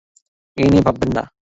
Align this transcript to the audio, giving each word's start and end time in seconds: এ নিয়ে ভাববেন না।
এ 0.57 0.63
নিয়ে 0.71 0.85
ভাববেন 0.85 1.09
না। 1.17 1.23